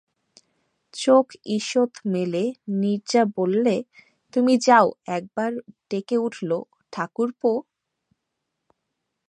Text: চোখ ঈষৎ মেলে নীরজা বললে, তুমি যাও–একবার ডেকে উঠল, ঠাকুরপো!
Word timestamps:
চোখ 0.93 1.25
ঈষৎ 1.57 1.91
মেলে 2.05 2.43
নীরজা 2.79 3.23
বললে, 3.37 3.75
তুমি 4.33 4.53
যাও–একবার 4.67 5.51
ডেকে 5.89 6.17
উঠল, 6.17 6.49
ঠাকুরপো! 6.93 7.51